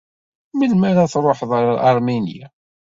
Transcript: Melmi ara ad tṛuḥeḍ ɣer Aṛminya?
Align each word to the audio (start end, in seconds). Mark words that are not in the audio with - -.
Melmi 0.57 0.85
ara 0.89 1.01
ad 1.05 1.09
tṛuḥeḍ 1.11 1.51
ɣer 1.53 1.67
Aṛminya? 1.89 2.47